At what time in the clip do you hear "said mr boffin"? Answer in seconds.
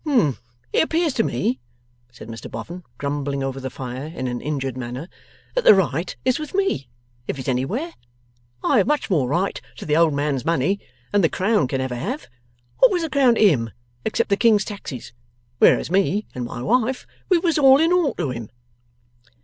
2.11-2.81